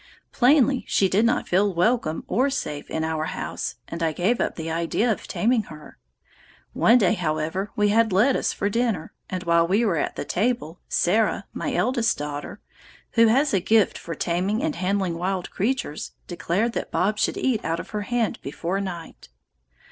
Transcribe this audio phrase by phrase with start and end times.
[0.31, 4.55] Plainly, she did not feel welcome or safe in our house, and I gave up
[4.55, 5.99] the idea of taming her.
[6.73, 10.79] One day, however, we had lettuce for dinner, and while we were at the table
[10.89, 12.59] Sarah, my eldest daughter,
[13.11, 17.63] who has a gift for taming and handling wild creatures, declared that Bob should eat
[17.63, 19.29] out of her hand before night.